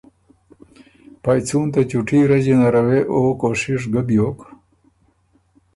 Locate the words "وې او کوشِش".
2.87-3.81